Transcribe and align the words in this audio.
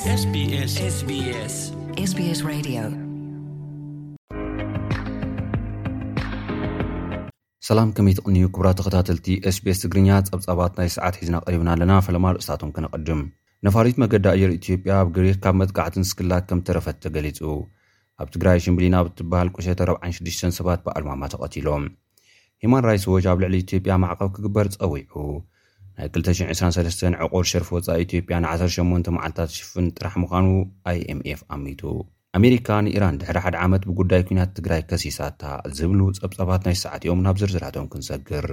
ከመይ 7.95 8.13
ትቕንዩ 8.17 8.45
ክብራ 8.55 8.67
ተኸታተልቲ 8.79 9.27
ስbስ 9.55 9.77
ትግርኛ 9.83 10.09
ጸብጻባት 10.29 10.73
ናይ 10.79 10.89
ሰዓት 10.95 11.15
ሒዝና 11.21 11.35
ቐሪብና 11.45 11.69
ኣለና 11.75 11.93
ፈለማ 12.07 12.25
ርእስታቶም 12.35 12.73
ከነቐድም 12.77 13.21
ነፋሪት 13.67 13.97
መገዲ 14.03 14.25
ኣአየር 14.33 14.53
ኢትዮጵያ 14.59 14.93
ኣብ 15.03 15.11
ገሪት 15.17 15.39
ካብ 15.45 15.57
መጥጋዕትን 15.61 16.05
ስክላት 16.11 16.45
ከም 16.51 16.61
እተረፈተገሊጹ 16.65 17.39
ኣብ 18.23 18.29
ትግራይ 18.35 18.61
ሽምብሊ 18.65 18.87
ናብ 18.95 19.07
እትበሃል 19.11 19.51
ቁሸተ 19.57 19.79
46 19.95 20.45
ሰባት 20.59 20.81
ብኣልማማ 20.87 21.23
ተቐቲሎም 21.35 21.85
ሂማን 22.65 22.85
ራትስ 22.89 23.05
ዎች 23.15 23.27
ኣብ 23.33 23.39
ልዕሊ 23.45 23.57
ኢትዮጵያ 23.67 23.93
ማዕቐብ 24.05 24.31
ክግበር 24.37 24.69
ጸዊዑ 24.77 25.13
ናይ 25.99 26.07
223 26.17 27.03
ዕቆር 27.25 27.45
ሸርፊ 27.51 27.67
ወፃኢ 27.77 27.97
ኢትዮጵያ 28.05 28.35
ን18 28.45 29.09
መዓልታት 29.17 29.51
ሽፍን 29.57 29.87
ጥራሕ 29.97 30.13
ምዃኑ 30.23 30.45
iኤmኤf 30.99 31.41
ኣሚቱ 31.55 31.81
ኣሜሪካ 32.39 32.67
ንኢራን 32.85 33.19
ድሕሪ 33.21 33.37
ሓደ 33.45 33.55
ዓመት 33.65 33.83
ብጉዳይ 33.89 34.23
ኩናት 34.29 34.55
ትግራይ 34.59 34.81
ከሲሳታ 34.91 35.43
ዝብሉ 35.79 35.99
ጸብጻባት 36.19 36.61
ናይ 36.69 36.77
ሰዓትኦም 36.85 37.23
ናብ 37.27 37.37
ዝርዝዳቶም 37.41 37.89
ክንሰግር 37.93 38.47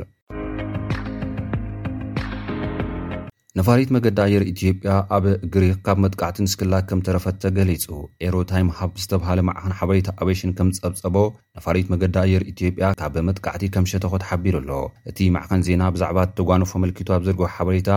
ነፋሪት 3.60 3.90
መገዲ 3.94 4.18
ኣየር 4.24 4.42
ኢትዮጵያ 4.50 4.90
ኣብ 5.14 5.24
ግሪክ 5.54 5.78
ካብ 5.86 5.98
መጥቃዕቲ 6.02 6.36
ንስክላቅ 6.44 6.82
ከም 6.90 7.00
ተረፈተ 7.06 7.42
ገሊጹ 7.56 7.86
ኤሮታይም 8.28 8.68
ሃብ 8.78 8.92
ዝተብሃለ 9.02 9.40
ማዕኸን 9.48 9.74
ሓበሬታ 9.78 10.08
ኣበሽን 10.20 10.52
ከም 10.58 10.68
ዝጸብጸቦ 10.76 11.16
ነፋሪት 11.56 11.88
መገዲ 11.94 12.14
ኣየር 12.22 12.42
ኢትዮጵያ 12.52 12.88
ካብ 13.00 13.16
መጥቃዕቲ 13.28 13.64
ከም 13.74 13.88
ሸተኾ 13.92 14.12
ተሓቢሩ 14.22 14.54
ኣሎ 14.62 14.70
እቲ 15.10 15.18
ማዕኸን 15.36 15.64
ዜና 15.66 15.82
ብዛዕባ 15.96 16.18
እተጓኖፉ 16.28 16.72
መልኪቱ 16.84 17.08
ኣብ 17.16 17.24
ዘርግቢ 17.26 17.48
ሓበሬታ 17.56 17.90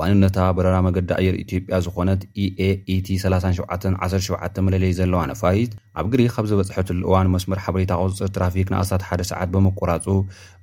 ዋንነታ 0.00 0.36
በረራ 0.58 0.76
መገዲ 0.88 1.08
ኣየር 1.20 1.38
ኢትዮጵያ 1.44 1.78
ዝኾነት 1.86 2.20
eaet 2.46 3.08
3717 3.28 4.62
መለለይ 4.66 4.92
ዘለዋ 5.00 5.22
ነፋሪት 5.32 5.72
ኣብ 6.02 6.06
ግሪክ 6.16 6.30
ካብ 6.34 6.48
ዝበጽሐት 6.52 6.90
ሉእዋን 7.00 7.32
መስመር 7.36 7.60
ሓበሬታ 7.66 7.94
ክቅጽፅር 8.02 8.32
ትራፊክ 8.36 8.68
ንኣስት 8.74 8.94
1ደ 9.10 9.22
ሰዓት 9.32 9.48
ብምቆራጹ 9.56 10.06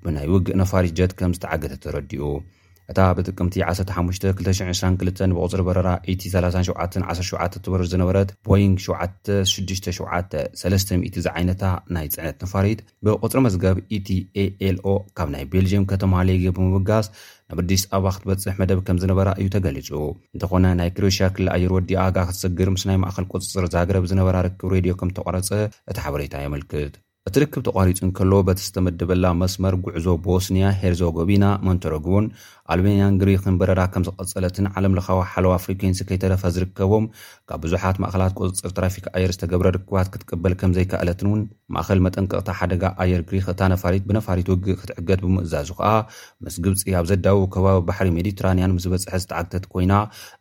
ብናይ 0.06 0.28
ውግእ 0.36 0.56
ነፋሪት 0.64 0.96
ጀት 1.02 1.14
ከም 1.22 1.34
ዝተዓገተ 1.40 1.76
ተረዲኡ 1.88 2.24
እታ 2.92 3.00
ብጥቅምቲ 3.18 3.54
15222 3.70 5.34
ብቕፅሪ 5.38 5.62
በረራ 5.68 5.90
ኢቲ3717 6.12 7.56
ትበርር 7.64 7.88
ዝነበረት 7.94 8.30
ቦይንግ 8.48 8.76
767300 8.88 11.18
እዛ 11.22 11.26
ዓይነታ 11.40 11.64
ናይ 11.96 12.06
ፅዕነት 12.16 12.38
ነፋሪት 12.44 12.80
ብቕፅሪ 13.06 13.40
መዝገብ 13.48 13.76
ኢቲ 13.98 14.10
ኤኤልኦ 14.44 14.86
ካብ 15.20 15.28
ናይ 15.36 15.44
ቤልጅየም 15.56 15.88
ከተማሌጌ 15.92 16.46
ብምምጋስ 16.60 17.10
ናብ 17.50 17.60
ኣዲስ 17.66 17.84
ኣበባ 17.96 18.06
ክትበፅሕ 18.16 18.54
መደብ 18.62 18.80
ከም 18.88 18.98
ዝነበራ 19.04 19.30
እዩ 19.42 19.48
ተገሊጩ 19.56 19.90
እንተኾነ 20.36 20.64
ናይ 20.82 20.90
ክሮሽያ 20.96 21.26
ክሊ 21.36 21.46
ኣየር 21.56 21.72
ወዲ 21.78 21.90
ኣጋ 22.06 22.18
ክትስግር 22.30 22.68
ምስ 22.76 22.84
ናይ 22.92 23.00
ማእከል 23.06 23.26
ቆፅፅር 23.34 23.64
ዛግረብ 23.76 24.04
ዝነበራ 24.14 24.36
ርክብ 24.48 24.68
ሬድዮ 24.78 24.94
ከም 25.02 25.10
ተቋረፀ 25.20 25.50
እቲ 25.92 25.98
ሓበሬታ 26.06 26.34
የምልክት 26.46 26.96
እቲ 27.28 27.36
ርክብ 27.42 27.62
ተቋሪፁን 27.68 28.10
ከሎዎ 28.18 28.38
በቲ 28.48 28.60
ዝተመደበላ 28.66 29.26
መስመር 29.40 29.74
ጉዕዞ 29.86 30.06
ቦስኒያ 30.26 30.68
ሄርዘጎቢና 30.82 31.46
መንተረግቦን 31.68 32.26
ኣልቤንያን 32.74 33.18
ግሪክን 33.22 33.56
በረራ 33.60 33.82
ከም 33.94 34.04
ዝቐጸለትን 34.08 34.66
ዓለምለኻዊ 34.78 35.20
ሓለዋ 35.32 35.52
ፍሪኬንስ 35.66 36.00
ከይተረፈ 36.08 36.42
ዝርከቦም 36.56 37.06
ካብ 37.50 37.60
ብዙሓት 37.66 37.98
ማእኸላት 38.04 38.34
ቁፅፅር 38.40 38.72
ትራፊክ 38.78 39.06
ኣየር 39.14 39.32
ዝተገብረ 39.36 39.68
ርክባት 39.78 40.08
ክትቅበል 40.14 40.54
ከምዘይካኣለትን 40.62 41.28
እውን 41.30 41.42
ማእኸል 41.76 42.02
መጠንቀቕታ 42.06 42.50
ሓደጋ 42.60 42.84
ኣየር 43.04 43.22
ግሪክ 43.30 43.48
እታ 43.54 43.62
ነፋሪት 43.74 44.06
ብነፋሪት 44.10 44.50
ውግ 44.54 44.66
ክትዕገት 44.82 45.22
ብምእዛዙ 45.26 45.70
ከኣ 45.80 45.94
ምስ 46.46 46.58
ግብፂ 46.66 46.84
ኣብ 47.02 47.08
ዘዳው 47.12 47.40
ከባቢ 47.56 47.80
ባሕሪ 47.90 48.10
ሜዲትራንያን 48.20 48.76
ምስ 48.78 48.88
በፅሐ 48.94 49.14
ዝተዓግተት 49.26 49.68
ኮይና 49.76 49.94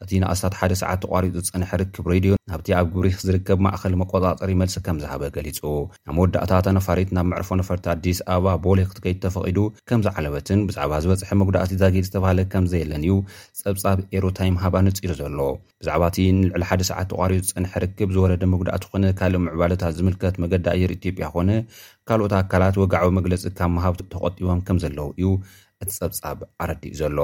እቲ 0.07 0.11
ንኣስታት 0.25 0.57
ሓደ 0.63 0.73
ሰዓት 0.83 1.01
ተቋሪጡ 1.07 1.35
ዝፅንሐ 1.49 1.71
ርክብ 1.83 2.09
ሬድዮ 2.15 2.33
ናብቲ 2.53 2.69
ኣብ 2.81 2.89
ግብሪኽ 2.95 3.17
ዝርከብ 3.29 3.61
ማእኸል 3.69 3.95
መቆጣፀሪ 4.03 4.51
መልሲ 4.63 4.77
ከም 4.89 4.99
ዝሃበ 5.05 5.23
ገሊጹ 5.39 5.61
ብ 5.93 6.17
መወዳእታ 6.17 6.55
ናፋሪት 6.77 7.11
ናብ 7.17 7.27
መዕርፎ 7.31 7.49
ነፈርቲ 7.61 7.85
ኣዲስ 7.93 8.19
ኣበባ 8.33 8.49
ቦሊ 8.65 8.81
ክትገይድ 8.91 9.19
ተፈቒዱ 9.25 9.59
ከምዝዓለበትን 9.89 10.61
ብዛዕባ 10.69 10.93
ዝበፅሐ 11.05 11.31
ምጉዳእቲ 11.41 11.73
ዛጊድ 11.83 12.05
ዝተባሃለ 12.09 12.41
ከምዘየለን 12.53 13.03
እዩ 13.07 13.15
ፀብፃብ 13.61 13.99
ኤሮታይም 14.19 14.59
ሃባ 14.63 14.75
ንፂሩ 14.87 15.11
ዘሎ 15.23 15.41
ብዛዕባ 15.81 16.03
እቲ 16.13 16.19
ንልዕሊ 16.39 16.65
1ደሰዓ 16.71 16.99
ተቋሪኡ 17.13 17.41
ዝፅንሐ 17.49 17.73
ርክብ 17.85 18.11
ዝወረደ 18.17 18.45
ምጉዳእቲ 18.53 18.85
ኾነ 18.93 19.05
ካልእ 19.21 19.43
ምዕባለታት 19.49 19.95
ዝምልከት 19.99 20.37
መገዲ 20.45 20.67
ኣየር 20.75 20.93
ኢትዮጵያ 20.99 21.29
ኾነ 21.35 21.51
ካልኦት 22.11 22.35
ኣካላት 22.41 22.79
ወጋዓዊ 22.85 23.11
መግለፂ 23.19 23.45
ካብ 23.61 23.71
መሃብ 23.79 23.97
ተቆጢቦም 24.15 24.63
ከም 24.69 24.79
ዘለዉ 24.85 25.07
እዩ 25.21 25.31
እቲ 25.83 25.91
ፀብፃብ 26.01 26.39
ኣረዲኡ 26.63 26.93
ዘሎ 27.03 27.19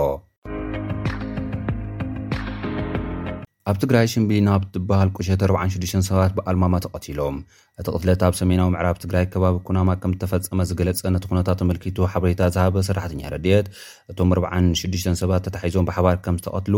ኣብ 3.72 3.78
ትግራይ 3.82 4.06
ሽምቢሊ 4.12 4.38
ናብ 4.46 4.62
ትበሃል 4.72 5.10
ቁሸተ 5.16 5.42
46 5.50 6.00
ሰባት 6.08 6.32
ብኣልማማ 6.38 6.74
ተቐቲሎም 6.84 7.36
እቲ 7.80 7.86
ቅትለት 7.96 8.22
ኣብ 8.26 8.34
ሰሜናዊ 8.40 8.66
ምዕራብ 8.74 8.96
ትግራይ 9.02 9.24
ከባቢ 9.32 9.54
ኩናማ 9.68 9.90
ከም 10.02 10.12
ዝተፈፀመ 10.16 10.60
ዝገለጸ 10.70 11.00
ነቲ 11.14 11.24
ኩነታት 11.30 11.58
ተመልኪቱ 11.60 11.98
ሓበሬታ 12.12 12.42
ዝሃበ 12.56 12.76
ሰራሕኛ 12.88 13.22
ረድት 13.34 13.68
እቶም 14.12 14.32
46 14.38 15.08
ሰባት 15.22 15.42
ተታሒዞም 15.46 15.86
ብሓባር 15.90 16.18
ከም 16.26 16.36
ዝተቐትሉ 16.40 16.74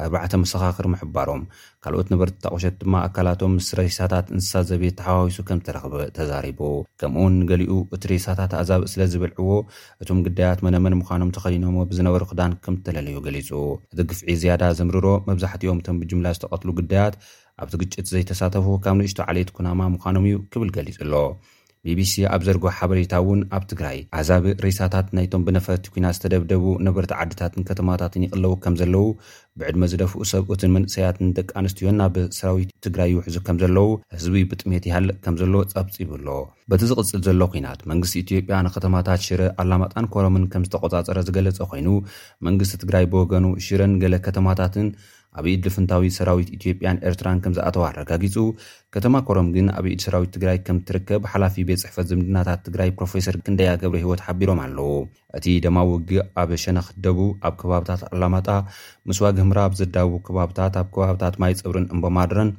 ኣርባዕተ 0.00 0.34
መሰኻኽር 0.42 0.86
ምሕባሮም 0.92 1.40
ካልኦት 1.84 2.08
ንበርቲ 2.12 2.36
ተቑሸት 2.44 2.74
ድማ 2.82 2.94
ኣካላቶም 3.06 3.52
ምስ 3.56 3.66
ሬሳታት 3.78 4.26
እንስሳ 4.34 4.54
ዘቤት 4.68 4.94
ተሓዋውሱ 5.00 5.38
ከም 5.48 5.58
ተረኽበ 5.66 5.94
ተዛሪቡ 6.16 6.60
ከምኡ 7.00 7.18
እውን 7.22 7.34
ንገሊኡ 7.42 7.70
እቲ 7.96 8.04
ሬሳታት 8.12 8.54
ኣእዛብ 8.60 8.84
ስለ 8.92 9.02
ዝብልዕዎ 9.14 9.50
እቶም 10.04 10.20
ግዳያት 10.28 10.62
መነመን 10.66 10.98
ምዃኖም 11.00 11.34
ተኸሊኖሞ 11.36 11.76
ብዝነበሩ 11.90 12.22
ክዳን 12.32 12.54
ከም 12.66 12.76
ተለለዩ 12.86 13.16
ገሊፁ 13.26 13.50
እቲ 13.94 14.00
ግፍዒ 14.12 14.30
ዝያዳ 14.44 14.64
ዘምርሮ 14.80 15.06
መብዛሕቲኦም 15.28 15.82
እቶም 15.82 15.98
ብጅምላ 16.02 16.26
ዝተቐትሉ 16.38 16.72
ግዳያት 16.80 17.16
ኣብቲ 17.64 17.74
ግጭት 17.82 18.06
ዘይተሳተፉ 18.14 18.64
ካብ 18.86 18.96
ንእሽቶ 19.00 19.20
ዓልየት 19.30 19.52
ኩናማ 19.58 19.80
ምዃኖም 19.96 20.26
እዩ 20.30 20.36
ክብል 20.54 20.70
ገሊጹ 20.78 20.98
ኣሎ 21.06 21.14
ቢቢሲ 21.88 22.12
ኣብ 22.34 22.42
ዘርጎ 22.46 22.64
ሓበሬታ 22.78 23.14
ውን 23.28 23.40
ኣብ 23.56 23.64
ትግራይ 23.70 23.96
ኣሕዛብ 24.16 24.44
ሪሳታት 24.64 25.06
ናይቶም 25.16 25.44
ብነፈርቲ 25.46 25.86
ኩናት 25.94 26.14
ዝተደብደቡ 26.16 26.64
ነበርቲ 26.86 27.12
ዓድታትን 27.22 27.64
ከተማታትን 27.68 28.24
ይቕለው 28.26 28.52
ከም 28.64 28.74
ዘለው 28.80 29.06
ብዕድመ 29.60 29.82
ዝደፍኡ 29.92 30.20
ሰብእትን 30.32 30.72
መንእሰያትን 30.76 31.32
ደቂ 31.38 31.48
ኣንስትዮን 31.60 31.96
ናብ 32.02 32.14
ሰራዊት 32.38 32.70
ትግራይ 32.86 33.08
ይውሕዙ 33.14 33.36
ከም 33.46 33.56
ዘለው 33.62 33.88
ህዝቢ 34.16 34.42
ብጥሜት 34.52 34.84
ይሃልቅ 34.90 35.16
ከም 35.24 35.38
ዘለዎ 35.42 35.62
ፀብፂብሎ 35.74 36.28
በቲ 36.72 36.82
ዝቕፅል 36.90 37.22
ዘሎ 37.28 37.40
ኩናት 37.54 37.82
መንግስቲ 37.92 38.16
ኢትዮጵያ 38.24 38.60
ንከተማታት 38.68 39.24
ሽረ 39.28 39.42
ኣላማጣን 39.64 40.06
ኮሮምን 40.14 40.44
ከም 40.54 40.66
ዝተቆፃፀረ 40.68 41.18
ዝገለፀ 41.30 41.60
ኮይኑ 41.72 41.88
መንግስቲ 42.48 42.76
ትግራይ 42.84 43.06
ብወገኑ 43.14 43.48
ሽረን 43.66 43.96
ገለ 44.04 44.14
ከተማታትን 44.28 44.88
ኣብ 45.38 45.46
ኢድ 45.52 45.60
ልፍንታዊ 45.66 46.06
ሰራዊት 46.16 46.48
ኢትዮጵያን 46.56 46.98
ኤርትራን 47.08 47.38
ከም 47.44 47.52
ዝኣተዉ 47.56 47.82
ኣረጋጊጹ 47.90 48.34
ከተማ 48.94 49.14
ኮሮም 49.28 49.46
ግን 49.54 49.66
ኣብኢድ 49.78 50.00
ሰራዊት 50.06 50.30
ትግራይ 50.34 50.58
ከም 50.66 50.78
ትርከብ 50.88 51.22
ሓላፊ 51.32 51.54
ቤት 51.68 51.80
ፅሕፈት 51.84 52.06
ዝምድናታት 52.10 52.60
ትግራይ 52.66 52.90
ፕሮፌሰር 52.98 53.36
ክንደያገብረ 53.46 53.98
ሂይወት 54.02 54.22
ሓቢሮም 54.26 54.60
ኣለው 54.64 54.90
እቲ 55.38 55.46
ደማ 55.66 55.78
ውጊእ 55.92 56.22
ኣብሸነክትደቡ 56.42 57.18
ኣብ 57.48 57.54
ከባብታት 57.62 58.02
ኣላማጣ 58.12 58.48
ምስ 59.10 59.20
ዋግ 59.24 59.38
ህምራ 59.44 59.60
ኣብ 59.68 59.74
ዘዳቡ 59.80 60.12
ከባብታት 60.28 60.76
ኣብ 60.82 60.88
ከባብታት 60.96 61.36
ማይ 61.44 61.54
ፅብርን 61.62 61.86
እምቦማድረን 61.94 62.50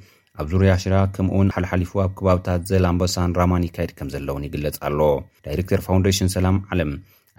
ኣብ 0.41 0.47
ዙርያ 0.53 0.73
ሽራ 0.85 0.95
ከምኡውን 1.16 1.51
ሓደ 1.56 1.66
ሓሊፉ 1.72 1.91
ኣብ 2.06 2.12
ከባብታት 2.19 2.62
ዘላምበሳን 2.72 3.35
ራማን 3.39 3.66
ይካየድ 3.69 3.91
ከም 4.00 4.09
ዘለውን 4.16 4.45
ይግለጽ 4.47 4.78
ኣሎ 4.89 5.00
ዳይሬክተር 5.47 5.81
ፋውንዴሽን 5.89 6.31
ሰላም 6.38 6.57
ዓለም 6.73 6.94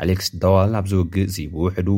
ኣሌክስ 0.05 0.29
ዳዋል 0.45 0.73
ኣብዚ 0.83 0.93
ውጊእ 1.03 1.27
እ 1.43 1.45
ብውሕዱ 1.55 1.89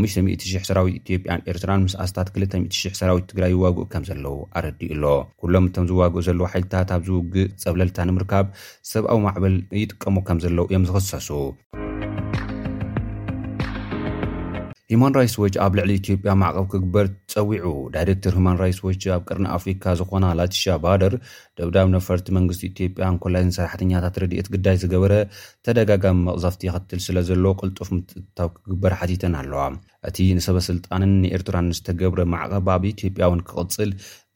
5000 0.00 0.64
ሰራዊት 0.68 0.94
ኢትዮ 1.00 1.16
ያን 1.30 1.42
ኤርትራን 1.52 1.82
ምስ 1.86 1.94
ኣስታት 2.04 2.28
20000 2.44 2.94
ሰራዊት 3.00 3.26
ትግራይ 3.32 3.52
ይዋግኡ 3.56 3.84
ከም 3.92 4.04
ዘለዉ 4.08 4.34
ኣረዲኡሎ 4.60 5.04
ኩሎም 5.42 5.66
እቶም 5.70 5.88
ዝዋግኡ 5.90 6.22
ዘለዉ 6.28 6.44
ሓይልታት 6.54 6.90
ኣብ 6.96 7.02
ዝውግእ 7.10 7.52
ፀብለልታ 7.64 7.98
ንምርካብ 8.10 8.46
ሰብኣዊ 8.94 9.18
ማዕበል 9.28 9.56
ይጥቀሙ 9.84 10.16
ከም 10.30 10.40
ዘለዉ 10.46 10.66
እዮም 10.70 10.86
ዝኽሰሱ 10.90 11.30
ሂማን 14.92 15.14
ራትስ 15.16 15.34
ዎች 15.42 15.54
ኣብ 15.64 15.72
ልዕሊ 15.78 15.90
ኢትዮጵያ 15.98 16.30
ማዕቐብ 16.40 16.64
ክግበር 16.72 17.06
ፀዊዑ 17.32 17.62
ዳይረክተር 17.92 18.32
ሂማን 18.38 18.56
ራትስ 18.60 18.78
ዎች 18.86 19.02
ኣብ 19.14 19.22
ቅርን 19.28 19.46
ኣፍሪካ 19.56 19.84
ዝኮና 19.98 20.24
ላትሻ 20.38 20.62
ባደር 20.84 21.14
ደብዳብ 21.58 21.86
ነፈርቲ 21.94 22.26
መንግስቲ 22.38 22.62
ኢትዮጵያን 22.72 23.16
ኮላይን 23.22 23.52
ሰራሕተኛታት 23.56 24.16
ረድኤት 24.22 24.48
ግዳይ 24.54 24.76
ዝገበረ 24.82 25.14
ተደጋጋሚ 25.68 26.18
መቕዛፍቲ 26.28 26.62
ይኽትል 26.70 27.00
ስለ 27.06 27.16
ዘሎ 27.28 27.44
ቅልጡፍ 27.60 27.90
ምትእትታ 27.96 28.38
ክግበር 28.58 28.92
ሓቲተን 29.00 29.36
ኣለዋ 29.40 29.62
እቲ 30.10 30.18
ንሰበስልጣንን 30.40 31.14
ንኤርትራን 31.22 31.72
ዝተገብረ 31.80 32.20
ማዕቐብ 32.34 32.68
ኣብ 32.74 32.84
ኢትዮጵያ 32.92 33.24
እውን 33.30 33.42
ክቅፅል 33.48 33.90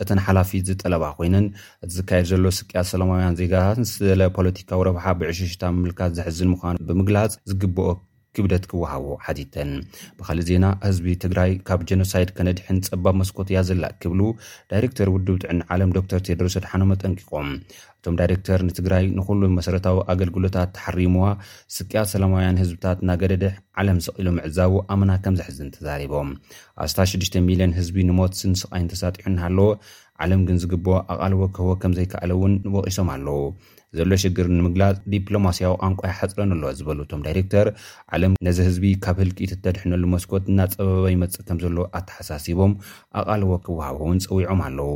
እተን 0.04 0.22
ሓላፊት 0.28 0.66
ዝጠለባ 0.70 1.04
ኮይነን 1.20 1.48
እቲ 1.84 1.90
ዝካየድ 1.98 2.28
ዘሎ 2.34 2.46
ስቅያት 2.60 2.88
ሰላማውያን 2.94 3.38
ዜጋታት 3.42 3.86
ስለ 3.94 4.22
ፖለቲካዊ 4.38 4.82
ረብሓ 4.90 5.04
ብዕሽሽታ 5.22 5.62
ምምልካት 5.76 6.12
ዝሕዝን 6.20 6.50
ምኳኑ 6.56 6.76
ብምግላፅ 6.90 7.34
ዝግብኦ 7.52 7.88
ክብደት 8.36 8.64
ክወሃቦ 8.70 9.04
ሓቲተን 9.26 9.70
ብካልእ 10.18 10.46
ዜና 10.48 10.64
ህዝቢ 10.86 11.06
ትግራይ 11.24 11.50
ካብ 11.68 11.80
ጀኖሳይድ 11.90 12.30
ከነድሕን 12.36 12.78
ፀባብ 12.88 13.14
መስኮትእያ 13.20 13.58
ዘላእ 13.68 13.94
ክብሉ 14.02 14.20
ዳይረክተር 14.70 15.08
ውድብ 15.14 15.36
ጥዕኒ 15.44 15.60
ዓለም 15.74 15.92
ዶክር 15.96 16.20
ቴድሮ 16.26 16.46
ስድሓኖመጠንቂቖም 16.54 17.48
እቶም 17.98 18.16
ዳይረክተር 18.20 18.60
ንትግራይ 18.68 19.04
ንኩሉ 19.18 19.40
መሰረታዊ 19.58 19.96
ኣገልግሎታት 20.14 20.70
ተሓሪምዋ 20.78 21.24
ስቅያት 21.76 22.10
ሰላማውያን 22.14 22.60
ህዝብታት 22.62 22.98
ናገደድሕ 23.10 23.54
ዓለም 23.82 24.00
ሰቂሉ 24.06 24.28
ምዕዛቡ 24.38 24.74
ኣመና 24.94 25.10
ከምዘሕዝን 25.24 25.72
ተዛሪቦም 25.76 26.30
ኣስታ 26.86 26.98
6ሚልዮን 27.14 27.74
ህዝቢ 27.78 27.98
ንሞት 28.10 28.34
ስንስቃይን 28.42 28.90
ተሳጢሑንሃለዎ 28.92 29.68
ዓለም 30.24 30.42
ግን 30.48 30.60
ዝግብ 30.60 30.86
ኣቓልቦ 31.12 31.42
ክህቦ 31.56 31.70
ከም 31.80 31.94
ዘይከኣለ 31.96 32.30
እውን 32.36 32.52
ንበቒሶም 32.66 33.08
ኣለው 33.14 33.40
ዘሎ 33.98 34.12
ሽግር 34.22 34.46
ንምግላፅ 34.56 34.96
ዲፕሎማስያዊ 35.12 35.74
ኣንቋ 35.86 36.00
ይሓፅረን 36.10 36.50
ኣለዋ 36.54 36.70
ዝበሉ 36.78 36.98
እቶም 37.04 37.20
ዳይረክተር 37.26 37.66
ዓለም 38.16 38.32
ነዚ 38.46 38.58
ህዝቢ 38.68 38.84
ካብ 39.04 39.16
ህልክኢት 39.22 39.52
እተድሕነሉ 39.56 40.04
መስኮት 40.14 40.44
እናፀበባ 40.52 41.04
ይመፅእ 41.14 41.44
ከም 41.48 41.58
ዘለ 41.64 41.78
ኣተሓሳሲቦም 42.00 42.72
ኣቓለዎ 43.20 43.50
ክወሃቦውን 43.68 44.18
ፀዊዖም 44.26 44.60
ኣለው 44.66 44.90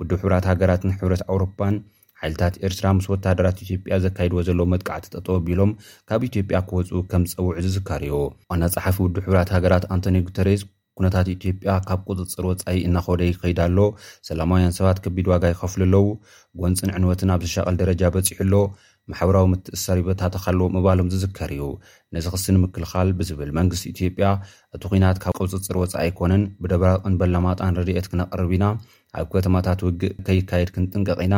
ቡዱ 0.00 0.10
ሕብራት 0.22 0.44
ሃገራትን 0.50 0.94
ሕብረት 0.98 1.22
ኣውሮፓን 1.32 1.76
ሓይልታት 2.22 2.54
ኤርትራ 2.68 2.86
ምስ 2.96 3.06
ወታደራት 3.14 3.60
ኢትዮጵያ 3.64 3.94
ዘካይድዎ 4.06 4.40
ዘለዎ 4.48 4.66
መጥቃዕቲ 4.72 5.06
ጠጠቦ 5.14 5.34
ኣቢሎም 5.40 5.70
ካብ 6.10 6.24
ኢትዮጵያ 6.30 6.56
ክወፁ 6.70 6.90
ከም 7.12 7.22
ዝፀውዑ 7.32 7.54
ዝዝካርዩ 7.66 8.14
ዋና 8.52 8.62
ፀሓፊ 8.76 8.96
ውዱ 9.06 9.16
ሕብራት 9.28 9.52
ሃገራት 9.56 9.86
ኣንቶኒ 9.94 10.18
ጉተርስ 10.26 10.62
ኩነታት 10.98 11.26
ኢትዮጵያ 11.34 11.72
ካብ 11.88 12.00
ቁፅፅር 12.12 12.44
ወፃኢ 12.50 12.78
እናኸደይ 12.88 13.30
ከይዳ 13.40 13.58
ኣሎ 13.68 13.78
ሰላማውያን 14.28 14.74
ሰባት 14.78 14.98
ከቢድ 15.04 15.26
ዋጋ 15.32 15.44
ይከፍሉ 15.52 15.80
ኣለዉ 15.88 16.02
ጎንፅን 16.62 16.94
ዕንወትን 16.98 17.32
ኣብ 17.34 17.42
ዝሸቀል 17.48 17.76
ደረጃ 17.82 18.02
በፂሑኣሎ 18.16 18.54
ማሕበራዊ 19.10 19.46
ምትእሳሪቦታተካለዎ 19.52 20.66
ምባሎም 20.76 21.10
ዝዝከር 21.12 21.50
እዩ 21.56 21.62
ነዚ 22.14 22.26
ክስ 22.34 22.44
ንምክልኻል 22.54 23.08
ብዝብል 23.18 23.50
መንግስቲ 23.56 23.82
ኢትዮጵያ 23.92 24.26
እቲ 24.76 24.82
ኩናት 24.92 25.18
ካብ 25.22 25.34
ቅውፅፅር 25.38 25.76
ወፃኢ 25.82 25.98
ኣይኮነን 26.04 26.42
ብደበራቅን 26.62 27.14
በላማጣን 27.20 27.74
ረድኤት 27.78 28.06
ክነቐርብ 28.12 28.50
ኢና 28.56 28.64
ኣብ 29.20 29.28
ከተማታት 29.34 29.80
ውግእ 29.86 30.14
ከይካየድ 30.26 30.68
ክንጥንቀቒ 30.76 31.18
ኢና 31.26 31.36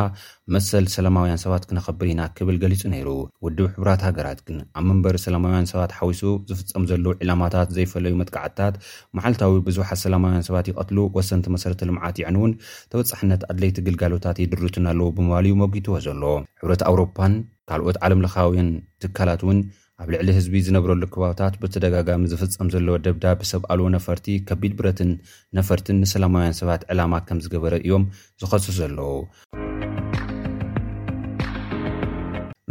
መሰል 0.55 0.87
ሰላማውያን 0.95 1.41
ሰባት 1.45 1.65
ክነኸብር 1.69 2.07
ኢና 2.13 2.23
ክብል 2.39 2.57
ገሊፁ 2.63 2.83
ነይሩ 2.95 3.09
ውድብ 3.47 3.69
ሕብራት 3.77 4.03
ሃገራት 4.09 4.41
ግን 4.47 4.57
ኣብ 4.79 4.85
መንበሪ 4.91 5.17
ሰላማውያን 5.27 5.69
ሰባት 5.73 5.93
ሓዊሱ 5.99 6.23
ዝፍፀም 6.51 6.87
ዘለው 6.93 7.15
ዕላማታት 7.25 7.69
ዘይፈለዩ 7.77 8.15
መጥቃዓትታት 8.23 8.75
መሓልታዊ 9.19 9.55
ብዙሓት 9.69 10.01
ሰላማውያን 10.05 10.47
ሰባት 10.49 10.69
ይቀትሉ 10.73 10.99
ወሰንቲ 11.19 11.47
መሰረተ 11.57 11.89
ልምዓት 11.91 12.19
ይዕን 12.23 12.39
እውን 12.41 12.55
ተበፃሕነት 12.93 13.45
ኣድለይቲ 13.51 13.79
ግልጋሎታት 13.91 14.39
የድርትን 14.45 14.91
ኣለዉ 14.95 15.11
ብምባል 15.19 15.49
መጉትዎ 15.65 15.97
ዘሎ 16.09 16.25
ሕብረት 16.63 16.85
ኣውሮፓን 16.91 17.35
ካልኦት 17.71 17.97
ዓለም 18.07 18.23
ለካውን 18.27 18.69
ትካላት 19.03 19.43
እውን 19.47 19.61
ኣብ 20.03 20.09
ልዕሊ 20.13 20.29
ህዝቢ 20.37 20.57
ዝነብረሉ 20.67 21.03
ከባብታት 21.15 21.55
ብተደጋጋሚ 21.63 22.23
ዝፍፀም 22.33 22.69
ዘለዎ 22.75 22.95
ደብዳ 23.07 23.25
ሰብኣልዎ 23.53 23.87
ነፈርቲ 23.97 24.27
ከቢድ 24.49 24.73
ብረትን 24.79 25.11
ነፈርትን 25.59 26.01
ንሰላማውያን 26.05 26.59
ሰባት 26.61 26.83
ዕላማ 26.95 27.13
ከም 27.29 27.41
ዝገበረ 27.45 27.75
እዮም 27.87 28.07
ዝኸሱሱ 28.43 28.77
ዘለዉ 28.81 29.01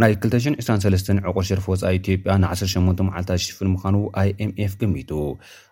ናይ 0.02 0.14
223 0.24 1.10
ዕቑር 1.30 1.44
ሸርፊ 1.50 1.64
ወፃኢ 1.72 1.92
ኢትዮጵያ 2.00 2.34
ን180ፍ 2.44 3.58
ምዃኑ 3.74 3.96
ይ 4.28 4.30
ኤም 4.44 4.52
ኤፍ 4.66 4.74
ገሚጡ 4.82 5.12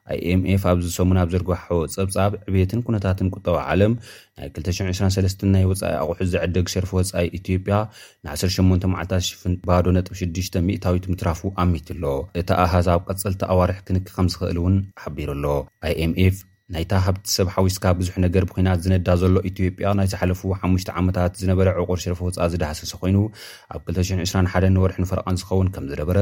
ይ 0.09 0.17
ኤmኤፍ 0.33 0.63
ኣብዝሰሙን 0.71 1.17
ኣብ 1.21 1.29
ዝርግሖ 1.33 1.63
ፀብጻብ 1.95 2.31
ዕብትን 2.51 2.81
ኩነታትን 2.87 3.31
ቁጠባ 3.35 3.55
ዓለም 3.71 3.93
ናይ 4.39 4.47
223 4.57 5.45
ናይ 5.53 5.63
ወፃኢ 5.71 5.93
ኣቑሑ 6.03 6.21
ዘዕደግ 6.33 6.65
ሸርፊ 6.73 6.89
ወፃኢ 6.99 7.23
ኢትዮጵያ 7.39 7.75
ን180 8.27 9.53
ባዶ 9.69 9.85
ጥ 10.07 10.09
6 10.25 10.59
ሚእታዊት 10.67 11.07
ምትራፉ 11.13 11.41
ኣሚትኣሎ 11.63 12.05
እቲ 12.41 12.49
ኣሃዛብ 12.65 13.01
ቀጽልቲ 13.09 13.41
ኣዋርሒ 13.55 13.79
ክንክ 13.89 14.07
ከም 14.17 14.29
ዝኽእል 14.35 14.59
እውን 14.63 14.77
ሓቢሩ 15.05 15.29
ኣሎ 15.39 15.45
ኤmኤ 16.05 16.21
ናይታ 16.73 16.93
ሃብቲ 17.05 17.23
ሰብሓዊስካ 17.35 17.83
ብዙሕ 17.99 18.15
ነገር 18.23 18.43
ብኮናት 18.49 18.79
ዝነዳ 18.85 19.07
ዘሎ 19.21 19.35
ኢትዮጵያ 19.49 19.91
ናይ 19.99 20.07
ዝሓለፉ 20.11 20.41
ሓሙሽ 20.59 20.83
ዓመታት 20.99 21.31
ዝነበረ 21.41 21.69
ዕቑር 21.81 21.99
ሸርፊ 22.03 22.19
ወፃኢ 22.27 22.47
ዝዳሓሰሰ 22.53 22.91
ኮይኑ 23.03 23.17
ኣብ 23.75 23.81
221 23.93 24.67
ንወርሒ 24.75 24.97
ንፈረቓን 25.03 25.39
ዝኸውን 25.41 25.69
ከም 25.77 25.85
ዝነበረ 25.91 26.17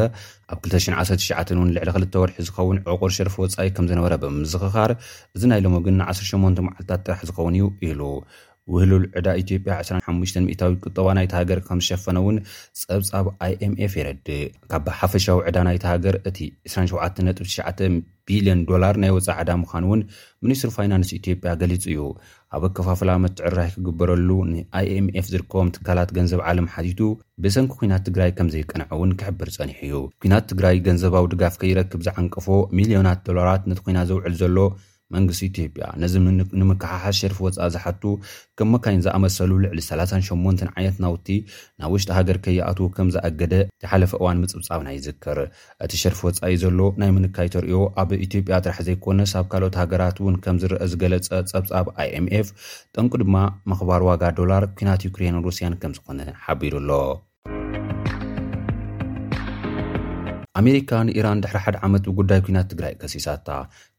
ኣብ 0.53 0.59
2199 0.71 1.55
እውን 1.57 1.71
ልዕሊ 1.77 1.89
ክልተ 1.97 2.13
ወርሒ 2.23 2.37
ዝኸውን 2.49 2.79
ዕቑር 2.93 3.11
ሸርፊ 3.17 3.35
ወፃኢ 3.45 3.69
ከም 3.79 3.87
ዝነበረ 3.91 4.13
ብምዝኽኻር 4.23 4.93
እዚ 5.37 5.43
ናይ 5.53 5.61
ሎሞ 5.65 5.75
ግን 5.87 5.97
ን18 6.05 6.63
መዓልታት 6.67 7.01
ጥራሕ 7.07 7.21
ዝኸውን 7.31 7.57
እዩ 7.59 7.65
ኢሉ 7.89 8.01
ውህሉል 8.73 9.03
ዕዳ 9.19 9.27
ኢትዮጵያ 9.41 9.73
25ታዊ 10.07 10.71
ቁጠባ 10.87 11.07
ናይቲ 11.17 11.33
ሃገር 11.39 11.59
ከምዝሸፈነ 11.67 12.17
እውን 12.23 12.37
ፀብፃብ 12.81 13.27
ኣይ 13.45 13.53
ኤምኤፍ 13.65 13.93
የረዲእ 13.99 14.41
ካብ 14.71 14.81
ብሓፈሻዊ 14.87 15.37
ዕዳ 15.49 15.57
ናይቲ 15.67 15.83
ሃገር 15.93 16.15
እቲ 16.29 16.37
279 16.71 17.85
ቢልዮን 18.29 18.61
ዶላር 18.71 18.95
ናይ 19.03 19.11
ወፃኢ 19.17 19.37
ዕዳ 19.43 19.51
ምኳኑ 19.61 19.83
እውን 19.89 20.01
ሚኒስትሪ 20.45 20.71
ፋይናንስ 20.77 21.09
ኢትዮጵያ 21.19 21.51
ገሊጹ 21.61 21.85
እዩ 21.93 22.01
ኣብ 22.57 22.63
ከፋፍላመትዕራይ 22.77 23.69
ክግበረሉ 23.75 24.29
ንኣይ 24.51 24.85
ኤምኤፍ 24.97 25.25
ዝርከቦም 25.31 25.71
ትካላት 25.77 26.09
ገንዘብ 26.17 26.41
ዓለም 26.51 26.67
ሓቲቱ 26.75 26.99
ብሰንኪ 27.45 27.71
ኩናት 27.79 28.03
ትግራይ 28.09 28.31
ከምዘይቀንዐ 28.39 28.87
እውን 28.97 29.11
ክሕብር 29.21 29.51
ፀኒሑ 29.57 29.79
እዩ 29.87 29.95
ኩናት 30.23 30.45
ትግራይ 30.51 30.77
ገንዘባዊ 30.89 31.25
ድጋፍ 31.35 31.55
ከይረክብ 31.63 32.03
ዝዓንቅፎ 32.09 32.47
ሚልዮናት 32.79 33.21
ዶላራት 33.29 33.63
ነቲ 33.71 33.79
ኮና 33.87 33.99
ዘውዕል 34.11 34.35
ዘሎ 34.43 34.57
መንግስቲ 35.15 35.41
ኢትዮጵያ 35.49 35.85
ነዚ 36.01 36.13
ንምካሓሓዝ 36.61 37.15
ሸርፊ 37.21 37.37
ወፃኢ 37.45 37.67
ዝሓቱ 37.73 38.03
ከም 38.59 38.69
መካይን 38.73 39.03
ዝኣመሰሉ 39.05 39.51
ልዕሊ 39.63 39.79
38 39.85 40.63
ዓይነት 40.77 40.97
ናውቲ 41.03 41.27
ናብ 41.81 41.91
ውሽጢ 41.95 42.09
ሃገር 42.17 42.37
ከይኣት 42.45 42.79
ከም 42.97 43.09
ዝኣገደ 43.15 43.53
ዝሓለፈ 43.83 44.11
እዋን 44.21 44.39
ምፅብፃብና 44.45 44.87
ይዝክር 44.97 45.39
እቲ 45.85 45.91
ሸርፊ 46.03 46.19
ወፃ 46.27 46.39
እኢ 46.49 46.55
ዘሎ 46.63 46.79
ናይ 47.03 47.11
ምንካይ 47.17 47.49
ተርዮ 47.55 47.75
ኣብ 48.03 48.09
ኢትዮጵያ 48.25 48.57
ትራሕ 48.65 48.79
ዘይኮነ 48.87 49.19
ሳብ 49.33 49.47
ካልኦት 49.53 49.77
ሃገራት 49.81 50.19
እውን 50.23 50.37
ከም 50.45 50.59
ዝረአ 50.63 50.89
ዝገለፀ 50.93 51.29
ፀብፃብ 51.53 51.87
ኣይ 52.01 52.11
ምኤፍ 52.25 52.49
ጠንቁ 52.97 53.13
ድማ 53.23 53.35
መኽባር 53.73 54.03
ዋጋ 54.09 54.23
ዶላር 54.41 54.65
ኩናት 54.81 55.07
ዩክሬን 55.09 55.39
ሩስያን 55.47 55.79
ከም 55.83 55.93
ዝኾነ 55.99 56.19
ሓቢሩ 56.47 56.73
ኣሎ 56.83 56.91
ኣሜሪካ 60.59 60.91
ንኢራን 61.07 61.41
ድሕሪ 61.43 61.57
ሓደ 61.63 61.77
ዓመት 61.87 62.03
ብጉዳይ 62.09 62.39
ኩናት 62.45 62.67
ትግራይ 62.71 62.93
ከሲሳታ 63.01 63.47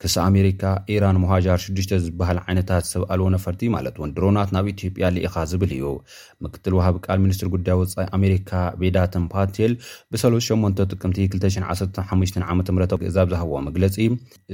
ክሳ 0.03 0.15
ኣሜሪካ 0.31 0.63
ኢራን 0.95 1.17
ሞሃጃር 1.25 1.59
6 1.65 1.93
ዝበሃል 2.05 2.39
ዓይነታት 2.45 2.85
ሰብ 2.93 3.03
ኣልዎ 3.15 3.27
ነፈርቲ 3.35 3.61
ማለት 3.75 3.95
እውን 3.99 4.13
ድሮናት 4.17 4.51
ናብ 4.57 4.67
ኢትዮጵያ 4.73 5.09
ሊኢኻ 5.17 5.35
ዝብል 5.51 5.73
እዩ 5.77 5.85
ምክትል 6.47 6.75
ውሃብ 6.79 6.97
ቃል 7.07 7.21
ሚኒስትሪ 7.27 7.49
ጉዳይ 7.55 7.77
ወፃኢ 7.81 8.07
ኣሜሪካ 8.19 8.51
ቤዳትን 8.81 9.27
ፓቴል 9.35 9.75
ብሰስ8 10.15 10.83
ጥቅምቲ 10.93 11.21
215 11.37 12.43
ዓም 12.47 12.63
ግእዛ 13.05 13.19
ብ 13.29 13.33
ዝሃቦዎ 13.35 13.61
መግለፂ 13.69 13.97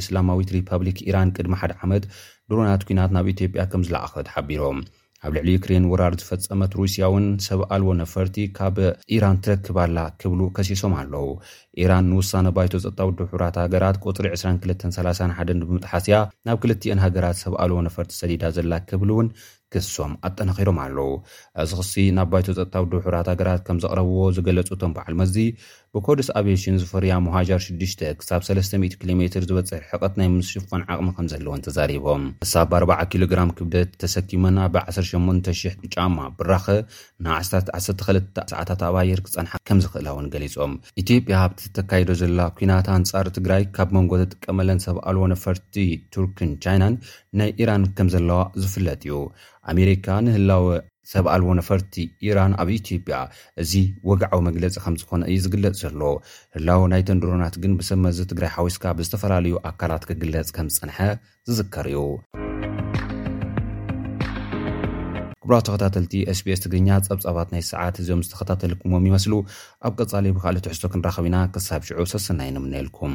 እስላማዊት 0.02 0.52
ሪፐብሊክ 0.58 1.00
ኢራን 1.08 1.32
ቅድሚ 1.38 1.56
ሓደ 1.62 1.72
ዓመት 1.86 2.04
ድሮናት 2.50 2.84
ኩናት 2.90 3.10
ናብ 3.18 3.28
ኢትዮጵያ 3.34 3.64
ከም 3.72 3.84
ዝለኣኸት 3.88 4.28
ሓቢሮም 4.34 4.78
ኣብ 5.26 5.32
ልዕሊ 5.36 5.48
ዩክሬን 5.56 5.84
ውራር 5.90 6.14
ዝፈፀመት 6.20 6.72
ሩስያ 6.78 7.04
እውን 7.10 7.26
ሰብ 7.46 7.60
ኣልዎ 7.74 7.88
ነፈርቲ 8.00 8.34
ካብ 8.58 8.76
ኢራን 9.16 9.38
ትረክባላ 9.44 9.98
ክብሉ 10.20 10.40
ከሲሶም 10.56 10.94
ኣለዉ 11.00 11.26
ኢራን 11.82 12.06
ንውሳነ 12.12 12.46
ባይቶ 12.56 12.72
ፀጣውድ 12.84 13.20
ሕራት 13.32 13.56
ሃገራት 13.64 13.98
ቁፅሪ 14.06 14.26
2231 14.34 15.54
ብምጥሓስያ 15.70 16.18
ናብ 16.48 16.58
ክልቲአን 16.64 17.02
ሃገራት 17.06 17.38
ሰብ 17.44 17.54
ኣልዎ 17.64 17.78
ነፈርቲ 17.88 18.12
ሰዲዳ 18.20 18.42
ዘላ 18.58 18.72
ክብሉ 18.90 19.10
እውን 19.16 19.30
ገሶም 19.74 20.12
ኣጠናኺሮም 20.26 20.78
ኣለው 20.84 21.10
እዚ 21.62 21.70
ክሲ 21.80 21.92
ናብ 22.16 22.28
ባይቶ 22.32 22.46
ፀጥታዊ 22.58 22.84
ድውሑራት 22.92 23.28
ሃገራት 23.32 23.62
ከም 23.66 23.78
ዘቕረብዎ 23.84 24.20
ዝገለፁቶም 24.36 24.94
ባዓል 24.96 25.14
መዚ 25.20 25.36
ብኮደስ 25.96 26.28
ኣብሽን 26.38 26.76
ዝፈርያ 26.82 27.14
ሞሃጃር 27.24 27.60
6 27.64 28.08
ክሳብ 28.20 28.40
300 28.46 28.96
ኪሎ 29.00 29.10
ሜ 29.18 29.22
ዝበፅሒ 29.44 29.80
ሕቐት 29.90 30.14
ናይ 30.20 30.28
ምስሽፋን 30.36 30.82
ዓቕሚ 30.92 31.08
ከም 31.16 31.26
ዘለዎን 31.32 31.60
ተዛሪቦም 31.66 32.22
እሳብ 32.46 32.72
40 32.80 32.96
ኪሎግራም 33.12 33.50
ክብደት 33.58 33.90
ተሰኪመና 34.02 34.58
ብ 34.74 34.82
18,000 34.96 35.86
ጫማ 35.96 36.16
ብራኸ 36.38 36.66
ን12ል 37.26 38.18
ሰዓታት 38.54 38.82
ኣባየር 38.88 39.20
ክፀንሓ 39.26 39.52
ከምዝክእላ 39.70 40.08
እውን 40.14 40.26
ገሊፆም 40.34 40.74
ኢትዮ 41.02 41.16
ያ 41.34 41.38
ኣብቲ 41.46 41.62
ተካይዶ 41.76 42.10
ዘላ 42.22 42.40
ኩናት 42.58 42.88
ኣንፃሪ 42.96 43.28
ትግራይ 43.38 43.62
ካብ 43.76 43.88
መንጎ 43.98 44.12
ተጥቀመለን 44.22 44.82
ሰብኣልዎ 44.86 45.24
ነፈርቲ 45.34 45.74
ቱርክን 46.14 46.50
ቻይናን 46.66 46.96
ናይ 47.38 47.50
ኢራን 47.62 47.84
ከም 47.98 48.08
ዘለዋ 48.14 48.40
ዝፍለጥ 48.62 49.00
እዩ 49.06 49.14
ኣሜሪካ 49.72 50.06
ንህላዊ 50.26 50.66
ሰብ 51.12 51.24
ኣልዎ 51.32 51.48
ነፈርቲ 51.60 51.94
ኢራን 52.26 52.52
ኣብ 52.62 52.68
ኢትዮጵያ 52.76 53.16
እዚ 53.62 53.72
ወግዓዊ 54.08 54.36
መግለፂ 54.48 54.74
ከም 54.84 54.94
ዝኾነ 55.00 55.22
እዩ 55.30 55.38
ዝግለፅ 55.44 55.74
ዘሎ 55.82 56.02
ህላው 56.56 56.82
ናይተንድሮናት 56.92 57.56
ግን 57.64 57.72
ብሰብመዚ 57.80 58.18
ትግራይ 58.32 58.50
ሓዊስካ 58.56 58.84
ብዝተፈላለዩ 59.00 59.54
ኣካላት 59.70 60.04
ክግለፅ 60.10 60.48
ከም 60.56 60.68
ዝፀንሐ 60.76 60.98
ዝዝከር 61.48 61.88
እዩ 61.92 62.02
ክብራ 65.44 65.54
ተኸታተልቲ 65.66 66.12
sps 66.38 66.60
ትግርኛ 66.64 66.88
ፀብጻባት 67.08 67.48
ናይ 67.54 67.62
ሰዓት 67.72 67.96
እዞም 68.02 68.20
ዝተኸታተልኩምዎም 68.26 69.06
ይመስሉ 69.08 69.32
ኣብ 69.86 69.92
ቀጻለዩ 70.00 70.32
ብካእልእ 70.36 70.64
ትሕዝቶ 70.66 70.84
ክንራኸብ 70.92 71.24
ኢና 71.30 71.38
ክሳብ 71.56 71.82
ሽዑ 71.88 72.00
ሰስና 72.14 72.40
ዩ 72.48 72.52
ንምንልኩም 72.56 73.14